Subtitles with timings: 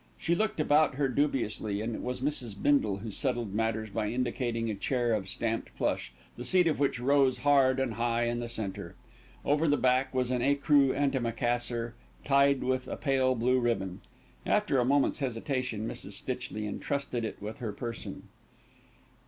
[0.17, 2.59] She looked about her dubiously, and it was Mrs.
[2.59, 6.99] Bindle who settled matters by indicating a chair of stamped plush, the seat of which
[6.99, 8.95] rose hard and high in the centre.
[9.45, 11.93] Over the back was an ecru antimacassar,
[12.25, 14.01] tied with a pale blue ribbon.
[14.43, 16.13] After a moment's hesitation, Mrs.
[16.13, 18.23] Stitchley entrusted it with her person.